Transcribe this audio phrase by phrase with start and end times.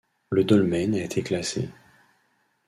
[0.31, 1.69] Le dolmen a été classé.